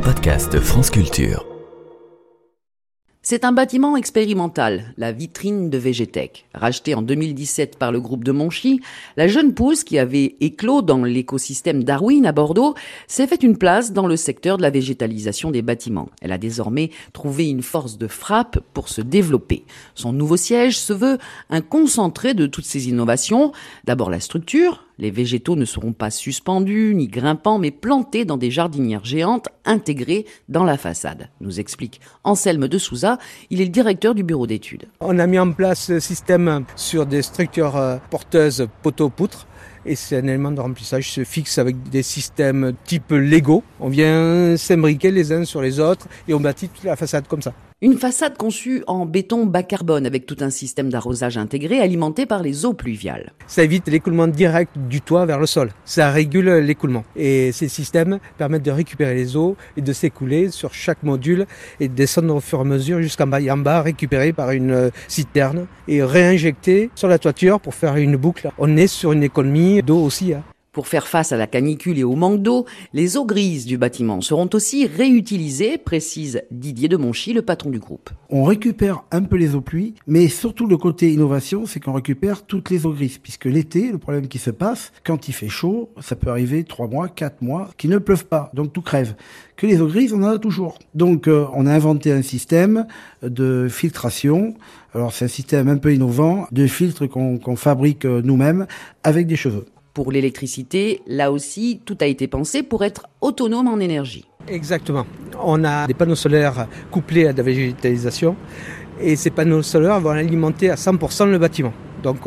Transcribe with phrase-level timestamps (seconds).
[0.00, 1.44] podcast France Culture.
[3.22, 6.46] C'est un bâtiment expérimental, la vitrine de Végétech.
[6.54, 8.80] Rachetée en 2017 par le groupe de Monchy,
[9.16, 12.74] la jeune pousse qui avait éclos dans l'écosystème Darwin à Bordeaux
[13.06, 16.08] s'est fait une place dans le secteur de la végétalisation des bâtiments.
[16.22, 19.64] Elle a désormais trouvé une force de frappe pour se développer.
[19.94, 21.18] Son nouveau siège se veut
[21.50, 23.52] un concentré de toutes ces innovations.
[23.84, 28.50] D'abord la structure, les végétaux ne seront pas suspendus ni grimpants, mais plantés dans des
[28.50, 33.18] jardinières géantes intégrées dans la façade, nous explique Anselme de Souza.
[33.50, 34.86] Il est le directeur du bureau d'études.
[35.00, 39.46] On a mis en place ce système sur des structures euh, porteuses poteaux-poutres
[39.86, 43.62] et c'est un élément de remplissage se fixe avec des systèmes type Lego.
[43.80, 47.42] On vient s'imbriquer les uns sur les autres et on bâtit toute la façade comme
[47.42, 47.52] ça.
[47.80, 52.42] Une façade conçue en béton bas carbone avec tout un système d'arrosage intégré alimenté par
[52.42, 53.32] les eaux pluviales.
[53.46, 55.70] Ça évite l'écoulement direct du toit vers le sol.
[55.84, 57.04] Ça régule l'écoulement.
[57.14, 61.46] Et ces systèmes permettent de récupérer les eaux et de s'écouler sur chaque module
[61.78, 64.50] et de descendre au fur et à mesure jusqu'en bas et en bas, récupéré par
[64.50, 68.50] une citerne et réinjecté sur la toiture pour faire une boucle.
[68.58, 70.34] On est sur une économie d'eau aussi.
[70.34, 70.42] Hein.
[70.78, 74.20] Pour faire face à la canicule et au manque d'eau, les eaux grises du bâtiment
[74.20, 78.10] seront aussi réutilisées, précise Didier de Monchy, le patron du groupe.
[78.30, 82.46] On récupère un peu les eaux pluie, mais surtout le côté innovation, c'est qu'on récupère
[82.46, 85.90] toutes les eaux grises, puisque l'été, le problème qui se passe, quand il fait chaud,
[86.00, 89.16] ça peut arriver trois mois, quatre mois, qui ne pleuvent pas, donc tout crève.
[89.56, 90.78] Que les eaux grises, on en a toujours.
[90.94, 92.86] Donc euh, on a inventé un système
[93.22, 94.54] de filtration.
[94.94, 98.68] Alors c'est un système un peu innovant, de filtres qu'on fabrique euh, nous-mêmes
[99.02, 99.66] avec des cheveux.
[99.98, 104.24] Pour l'électricité, là aussi, tout a été pensé pour être autonome en énergie.
[104.46, 105.04] Exactement.
[105.42, 108.36] On a des panneaux solaires couplés à de la végétalisation
[109.00, 111.72] et ces panneaux solaires vont alimenter à 100% le bâtiment.
[112.04, 112.18] Donc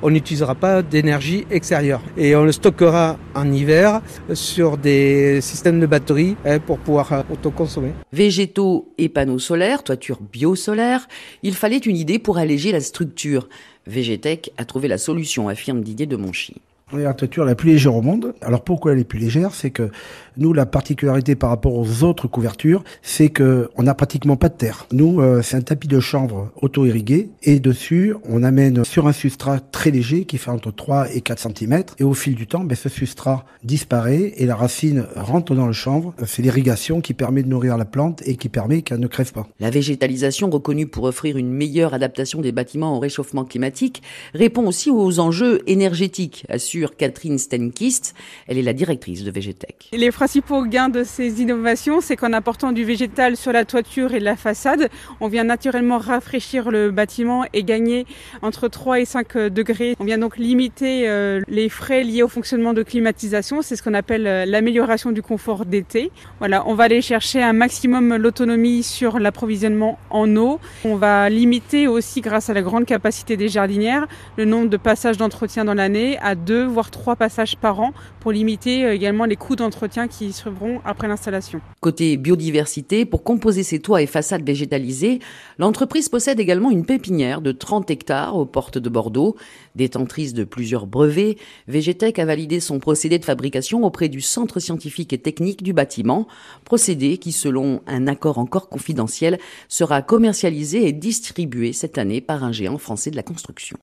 [0.00, 4.00] on n'utilisera pas d'énergie extérieure et on le stockera en hiver
[4.32, 7.92] sur des systèmes de batteries hein, pour pouvoir euh, autoconsommer.
[8.10, 11.06] Végétaux et panneaux solaires, toiture biosolaire,
[11.42, 13.50] il fallait une idée pour alléger la structure.
[13.86, 16.62] Végétech a trouvé la solution, affirme Didier de Monchy.
[16.92, 18.34] La toiture la plus légère au monde.
[18.40, 19.52] Alors pourquoi elle est plus légère?
[19.52, 19.90] C'est que
[20.38, 24.54] nous, la particularité par rapport aux autres couvertures, c'est que on n'a pratiquement pas de
[24.54, 24.86] terre.
[24.92, 29.60] Nous, euh, c'est un tapis de chanvre auto-irrigué et dessus, on amène sur un substrat
[29.60, 31.82] très léger qui fait entre 3 et 4 cm.
[31.98, 35.72] Et au fil du temps, ben, ce substrat disparaît et la racine rentre dans le
[35.72, 36.14] chanvre.
[36.24, 39.46] C'est l'irrigation qui permet de nourrir la plante et qui permet qu'elle ne crève pas.
[39.60, 44.02] La végétalisation reconnue pour offrir une meilleure adaptation des bâtiments au réchauffement climatique
[44.34, 46.46] répond aussi aux enjeux énergétiques,
[46.86, 48.14] Catherine Stenkist.
[48.46, 49.88] Elle est la directrice de Végétech.
[49.92, 54.20] Les principaux gains de ces innovations, c'est qu'en apportant du végétal sur la toiture et
[54.20, 54.88] la façade,
[55.20, 58.06] on vient naturellement rafraîchir le bâtiment et gagner
[58.42, 59.96] entre 3 et 5 degrés.
[59.98, 63.62] On vient donc limiter euh, les frais liés au fonctionnement de climatisation.
[63.62, 66.10] C'est ce qu'on appelle euh, l'amélioration du confort d'été.
[66.38, 70.60] Voilà, on va aller chercher un maximum l'autonomie sur l'approvisionnement en eau.
[70.84, 74.06] On va limiter aussi, grâce à la grande capacité des jardinières,
[74.36, 78.32] le nombre de passages d'entretien dans l'année à deux voire trois passages par an pour
[78.32, 81.60] limiter euh, également les coûts d'entretien qui seront après l'installation.
[81.80, 85.18] Côté biodiversité, pour composer ses toits et façades végétalisées,
[85.58, 89.36] l'entreprise possède également une pépinière de 30 hectares aux portes de Bordeaux.
[89.74, 91.36] Détentrice de plusieurs brevets,
[91.66, 96.26] Végétech a validé son procédé de fabrication auprès du Centre scientifique et technique du bâtiment,
[96.64, 102.52] procédé qui, selon un accord encore confidentiel, sera commercialisé et distribué cette année par un
[102.52, 103.76] géant français de la construction.